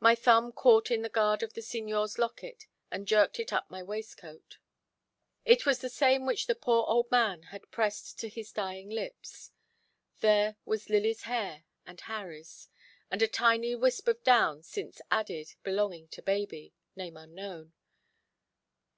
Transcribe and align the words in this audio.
My 0.00 0.14
thumb 0.14 0.52
caught 0.52 0.90
in 0.90 1.00
the 1.00 1.08
guard 1.08 1.42
of 1.42 1.54
the 1.54 1.62
Signor's 1.62 2.18
locket, 2.18 2.66
and 2.90 3.08
jerked 3.08 3.40
it 3.40 3.54
up 3.54 3.70
my 3.70 3.82
waistcoat. 3.82 4.58
It 5.46 5.64
was 5.64 5.78
the 5.78 5.88
same 5.88 6.26
which 6.26 6.46
the 6.46 6.54
poor 6.54 6.84
old 6.86 7.10
man 7.10 7.44
had 7.44 7.70
pressed 7.70 8.18
to 8.18 8.28
his 8.28 8.52
dying 8.52 8.90
lips. 8.90 9.50
There 10.18 10.56
was 10.66 10.90
Lily's 10.90 11.22
hair 11.22 11.64
and 11.86 11.98
Harry's, 12.02 12.68
and 13.10 13.22
a 13.22 13.28
tiny 13.28 13.74
wisp 13.74 14.08
of 14.08 14.22
down 14.24 14.62
since 14.62 15.00
added, 15.10 15.54
belonging 15.62 16.08
to 16.08 16.20
baby 16.20 16.74
name 16.94 17.16
unknown. 17.16 17.72